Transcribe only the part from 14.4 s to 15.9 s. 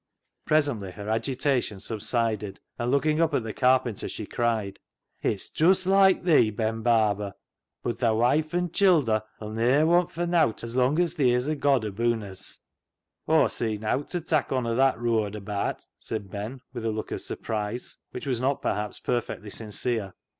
on o' that rooad abaat,"